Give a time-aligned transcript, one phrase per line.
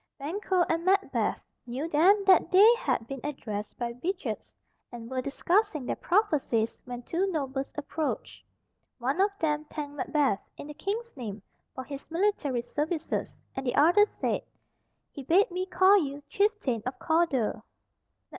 [0.17, 4.55] Banquo and Macbeth knew then that they had been addressed by witches,
[4.91, 8.43] and were discussing their prophecies when two nobles approached.
[8.97, 11.43] One of them thanked Macbeth, in the King's name,
[11.75, 14.41] for his military services, and the other said,
[15.11, 17.61] "He bade me call you chieftain of Cawdor."